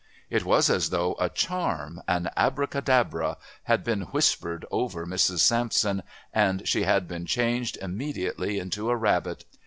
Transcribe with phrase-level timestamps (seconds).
[0.31, 5.41] It was as though a charm, an Abracadabra, had been whispered over Mrs.
[5.41, 6.01] Sampson
[6.33, 9.45] and she had been changed immediately into a rabbit.